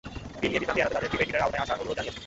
[0.41, 2.19] বিল নিয়ে বিভ্রান্তি এড়াতে তাদের প্রি-পেইড মিটারের আওতায় আসার অনুরোধ জানিয়েছি।